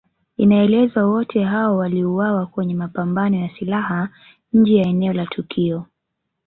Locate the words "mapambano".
2.75-3.37